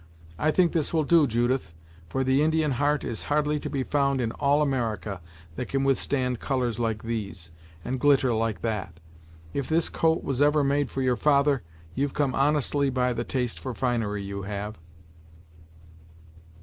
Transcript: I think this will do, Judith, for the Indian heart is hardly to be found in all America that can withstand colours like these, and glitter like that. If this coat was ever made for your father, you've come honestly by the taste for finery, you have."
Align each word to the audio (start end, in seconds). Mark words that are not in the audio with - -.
I 0.39 0.49
think 0.49 0.71
this 0.71 0.95
will 0.95 1.03
do, 1.03 1.27
Judith, 1.27 1.75
for 2.09 2.23
the 2.23 2.41
Indian 2.41 2.71
heart 2.71 3.03
is 3.03 3.25
hardly 3.29 3.59
to 3.59 3.69
be 3.69 3.83
found 3.83 4.19
in 4.19 4.31
all 4.31 4.63
America 4.63 5.21
that 5.57 5.67
can 5.67 5.83
withstand 5.83 6.39
colours 6.39 6.79
like 6.79 7.03
these, 7.03 7.51
and 7.85 7.99
glitter 7.99 8.33
like 8.33 8.61
that. 8.63 8.99
If 9.53 9.69
this 9.69 9.89
coat 9.89 10.23
was 10.23 10.41
ever 10.41 10.63
made 10.63 10.89
for 10.89 11.03
your 11.03 11.17
father, 11.17 11.61
you've 11.93 12.15
come 12.15 12.33
honestly 12.33 12.89
by 12.89 13.13
the 13.13 13.23
taste 13.23 13.59
for 13.59 13.75
finery, 13.75 14.23
you 14.23 14.41
have." 14.41 14.79